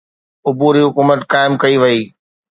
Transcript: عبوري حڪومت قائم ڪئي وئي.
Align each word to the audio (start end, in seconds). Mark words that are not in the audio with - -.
عبوري 0.47 0.81
حڪومت 0.87 1.19
قائم 1.31 1.53
ڪئي 1.61 1.75
وئي. 1.81 1.99